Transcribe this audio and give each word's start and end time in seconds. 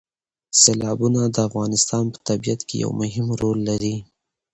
سیلابونه 0.61 1.21
د 1.35 1.37
افغانستان 1.49 2.03
په 2.13 2.19
طبیعت 2.27 2.61
کې 2.67 2.75
یو 2.83 2.91
مهم 3.01 3.27
رول 3.41 3.57
لري. 3.69 3.95